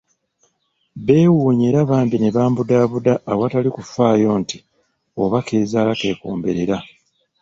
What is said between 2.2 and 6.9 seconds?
bambudaabuda awatali kufaayo nti oba k'ezaala k'ekomberera.